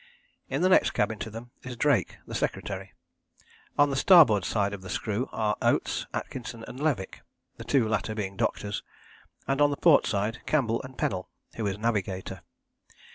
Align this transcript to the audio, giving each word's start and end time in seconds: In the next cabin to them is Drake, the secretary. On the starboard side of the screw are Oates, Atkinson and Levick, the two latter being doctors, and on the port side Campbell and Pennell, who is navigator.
In 0.49 0.63
the 0.63 0.69
next 0.69 0.95
cabin 0.95 1.19
to 1.19 1.29
them 1.29 1.51
is 1.61 1.77
Drake, 1.77 2.17
the 2.25 2.33
secretary. 2.33 2.95
On 3.77 3.91
the 3.91 3.95
starboard 3.95 4.43
side 4.45 4.73
of 4.73 4.81
the 4.81 4.89
screw 4.89 5.29
are 5.31 5.55
Oates, 5.61 6.07
Atkinson 6.11 6.65
and 6.67 6.79
Levick, 6.79 7.21
the 7.57 7.63
two 7.63 7.87
latter 7.87 8.15
being 8.15 8.35
doctors, 8.35 8.81
and 9.47 9.61
on 9.61 9.69
the 9.69 9.77
port 9.77 10.07
side 10.07 10.39
Campbell 10.47 10.81
and 10.81 10.97
Pennell, 10.97 11.29
who 11.55 11.67
is 11.67 11.77
navigator. 11.77 12.41